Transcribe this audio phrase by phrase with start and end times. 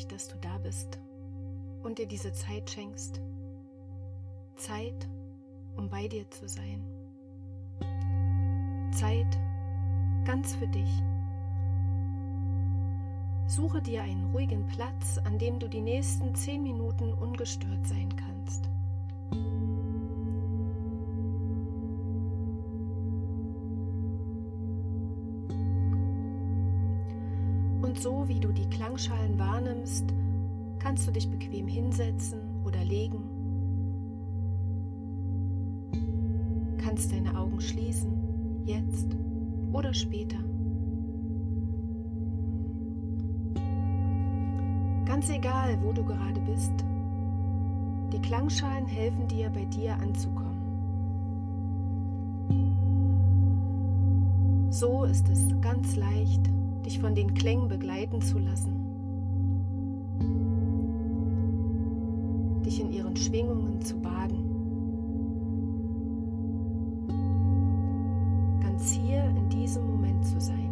[0.00, 0.98] Mich, dass du da bist
[1.82, 3.20] und dir diese Zeit schenkst.
[4.56, 5.06] Zeit,
[5.76, 6.82] um bei dir zu sein.
[8.98, 9.38] Zeit
[10.24, 10.88] ganz für dich.
[13.46, 18.29] Suche dir einen ruhigen Platz, an dem du die nächsten zehn Minuten ungestört sein kannst.
[30.90, 33.22] Kannst du dich bequem hinsetzen oder legen.
[36.78, 38.10] Kannst deine Augen schließen,
[38.64, 39.06] jetzt
[39.72, 40.38] oder später.
[45.04, 46.72] Ganz egal, wo du gerade bist,
[48.12, 50.58] die Klangschalen helfen dir, bei dir anzukommen.
[54.70, 56.50] So ist es ganz leicht,
[56.84, 58.79] dich von den Klängen begleiten zu lassen,
[62.70, 64.38] dich in ihren Schwingungen zu baden.
[68.60, 70.70] Ganz hier in diesem Moment zu sein.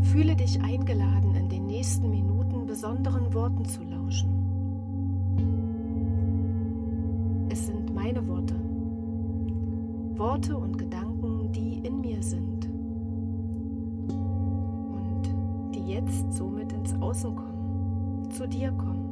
[0.00, 4.30] Fühle dich eingeladen, in den nächsten Minuten besonderen Worten zu lauschen.
[7.50, 8.54] Es sind meine Worte.
[10.16, 12.57] Worte und Gedanken, die in mir sind
[15.88, 19.08] jetzt somit ins Außen kommen, zu dir kommen.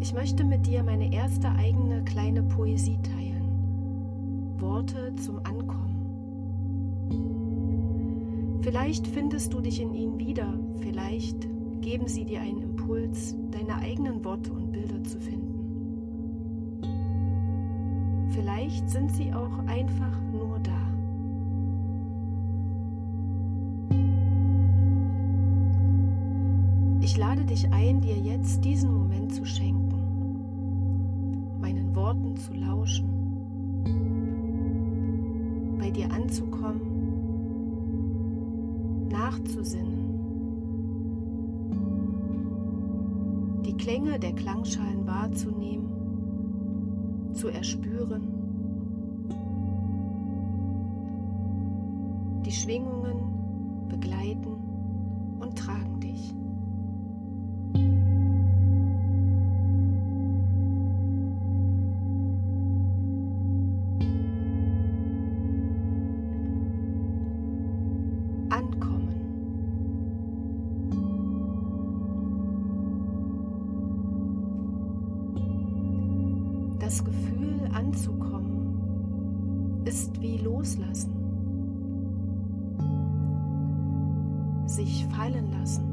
[0.00, 4.54] Ich möchte mit dir meine erste eigene kleine Poesie teilen.
[4.58, 5.94] Worte zum Ankommen.
[8.62, 11.48] Vielleicht findest du dich in ihnen wieder, vielleicht
[11.80, 15.54] geben sie dir einen Impuls, deine eigenen Worte und Bilder zu finden.
[18.30, 20.43] Vielleicht sind sie auch einfach nur
[27.14, 29.94] Ich lade dich ein, dir jetzt diesen Moment zu schenken,
[31.60, 33.08] meinen Worten zu lauschen,
[35.78, 36.80] bei dir anzukommen,
[39.12, 40.02] nachzusinnen
[43.64, 48.24] die Klänge der Klangschalen wahrzunehmen, zu erspüren,
[52.44, 54.56] die Schwingungen begleiten
[55.38, 56.34] und tragen dich.
[80.34, 81.12] Wie loslassen,
[84.66, 85.84] sich fallen lassen,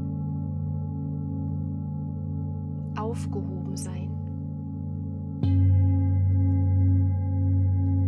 [2.96, 4.10] aufgehoben sein.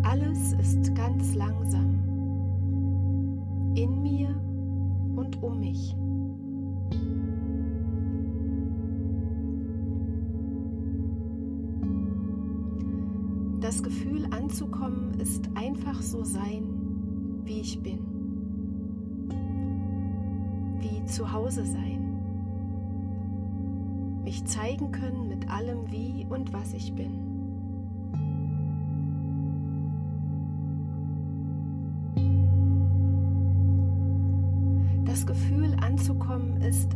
[0.04, 2.00] Alles ist ganz langsam
[3.76, 4.30] in mir
[5.16, 5.96] und um mich.
[13.73, 17.97] Das Gefühl anzukommen ist einfach so sein, wie ich bin.
[20.79, 22.20] Wie zu Hause sein.
[24.23, 27.14] Mich zeigen können mit allem, wie und was ich bin.
[35.03, 36.96] Das Gefühl anzukommen ist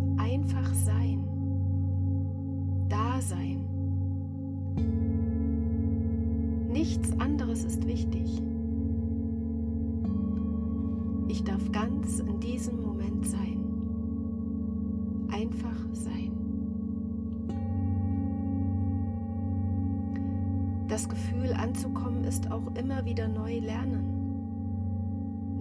[20.97, 24.03] Das Gefühl anzukommen ist auch immer wieder neu lernen.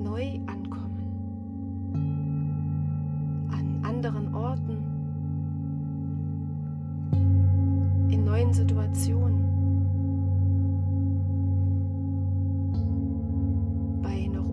[0.03, 1.03] Neu ankommen.
[3.53, 4.79] An anderen Orten.
[8.11, 9.45] In neuen Situationen.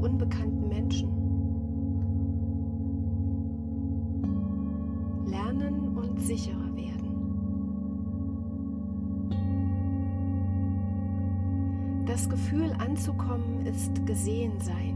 [0.02, 1.08] unbekannten Menschen.
[5.28, 6.73] Lernen und sicherer
[12.14, 14.96] das Gefühl anzukommen ist gesehen sein.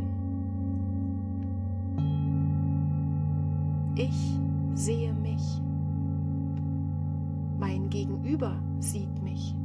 [3.95, 4.37] Ich
[4.75, 5.41] sehe mich.
[7.57, 9.55] Mein Gegenüber sieht mich.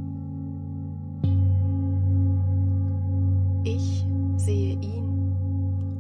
[3.64, 4.06] Ich
[4.38, 5.37] sehe ihn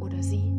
[0.00, 0.51] oder sie.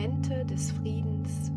[0.00, 1.52] Momente des Friedens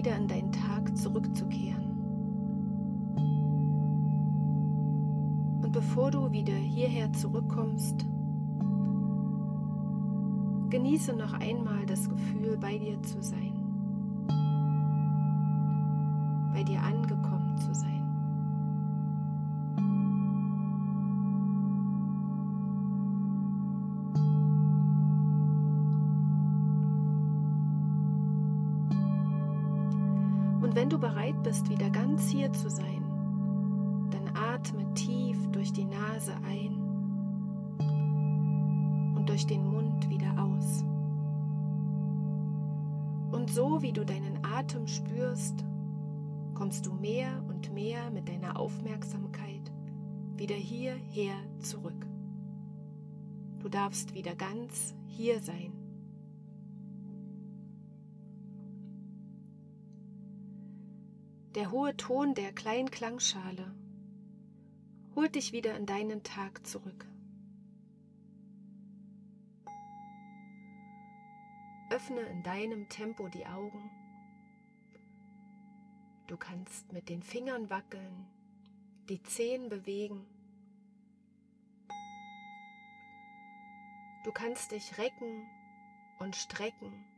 [0.00, 1.90] wieder in deinen Tag zurückzukehren.
[5.62, 8.06] Und bevor du wieder hierher zurückkommst,
[10.70, 13.52] genieße noch einmal das Gefühl, bei dir zu sein,
[16.54, 16.99] bei dir an
[32.40, 33.04] hier zu sein,
[34.10, 36.72] dann atme tief durch die Nase ein
[39.14, 40.82] und durch den Mund wieder aus.
[43.30, 45.66] Und so wie du deinen Atem spürst,
[46.54, 49.70] kommst du mehr und mehr mit deiner Aufmerksamkeit
[50.36, 52.06] wieder hierher zurück.
[53.58, 55.79] Du darfst wieder ganz hier sein.
[61.56, 63.74] Der hohe Ton der kleinen Klangschale
[65.16, 67.08] holt dich wieder in deinen Tag zurück.
[71.90, 73.90] Öffne in deinem Tempo die Augen.
[76.28, 78.28] Du kannst mit den Fingern wackeln,
[79.08, 80.24] die Zehen bewegen.
[84.22, 85.48] Du kannst dich recken
[86.20, 87.09] und strecken.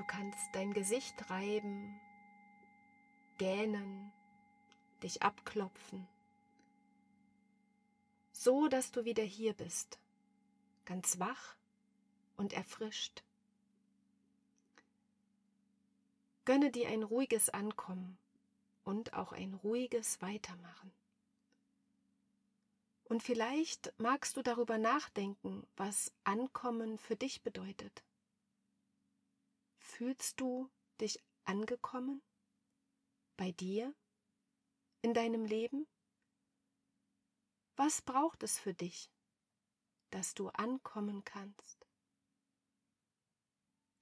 [0.00, 2.00] Du kannst dein Gesicht reiben,
[3.36, 4.10] gähnen,
[5.02, 6.08] dich abklopfen,
[8.32, 9.98] so dass du wieder hier bist,
[10.86, 11.54] ganz wach
[12.38, 13.22] und erfrischt.
[16.46, 18.16] Gönne dir ein ruhiges Ankommen
[18.84, 20.90] und auch ein ruhiges Weitermachen.
[23.04, 28.02] Und vielleicht magst du darüber nachdenken, was Ankommen für dich bedeutet.
[29.90, 30.70] Fühlst du
[31.00, 32.22] dich angekommen?
[33.36, 33.92] Bei dir?
[35.02, 35.86] In deinem Leben?
[37.76, 39.10] Was braucht es für dich,
[40.10, 41.86] dass du ankommen kannst?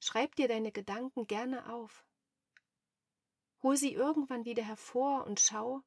[0.01, 2.07] Schreib dir deine Gedanken gerne auf.
[3.63, 5.83] Hol sie irgendwann wieder hervor und schau,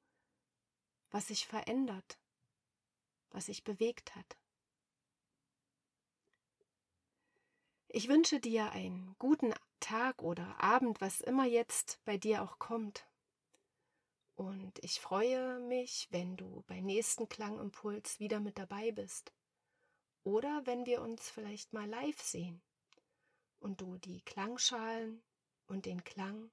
[1.11, 2.19] was sich verändert,
[3.29, 4.37] was sich bewegt hat.
[7.87, 13.05] Ich wünsche dir einen guten Tag oder Abend, was immer jetzt bei dir auch kommt.
[14.35, 19.33] Und ich freue mich, wenn du beim nächsten Klangimpuls wieder mit dabei bist.
[20.23, 22.61] Oder wenn wir uns vielleicht mal live sehen
[23.59, 25.21] und du die Klangschalen
[25.67, 26.51] und den Klang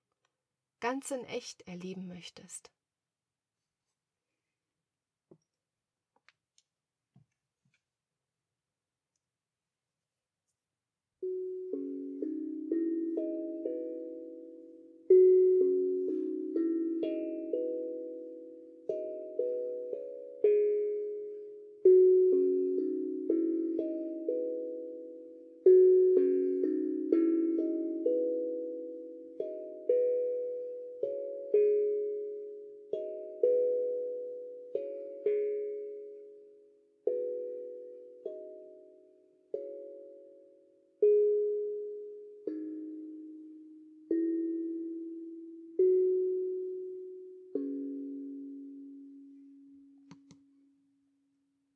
[0.81, 2.71] ganz in echt erleben möchtest.